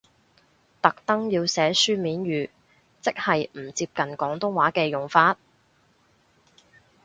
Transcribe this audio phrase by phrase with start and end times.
[0.81, 2.49] 特登要寫書面語，
[3.03, 5.37] 即係唔接近廣東話嘅用法？